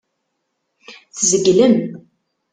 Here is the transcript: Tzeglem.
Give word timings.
Tzeglem. 1.15 1.75